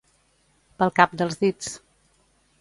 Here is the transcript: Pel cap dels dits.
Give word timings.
Pel 0.79 0.93
cap 1.01 1.13
dels 1.21 1.39
dits. 1.43 1.69